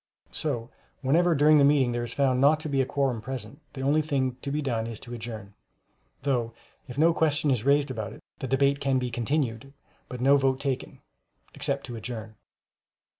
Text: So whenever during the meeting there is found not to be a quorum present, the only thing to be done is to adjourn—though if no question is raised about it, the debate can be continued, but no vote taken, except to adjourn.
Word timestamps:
So 0.31 0.71
whenever 1.01 1.35
during 1.35 1.59
the 1.59 1.63
meeting 1.63 1.91
there 1.91 2.03
is 2.03 2.15
found 2.15 2.41
not 2.41 2.59
to 2.61 2.67
be 2.67 2.81
a 2.81 2.87
quorum 2.87 3.21
present, 3.21 3.61
the 3.73 3.81
only 3.83 4.01
thing 4.01 4.35
to 4.41 4.49
be 4.51 4.59
done 4.59 4.87
is 4.87 4.99
to 5.01 5.13
adjourn—though 5.13 6.53
if 6.87 6.97
no 6.97 7.13
question 7.13 7.51
is 7.51 7.63
raised 7.65 7.91
about 7.91 8.11
it, 8.13 8.23
the 8.39 8.47
debate 8.47 8.79
can 8.79 8.97
be 8.97 9.11
continued, 9.11 9.73
but 10.09 10.19
no 10.19 10.37
vote 10.37 10.59
taken, 10.59 11.01
except 11.53 11.85
to 11.85 11.95
adjourn. 11.95 12.33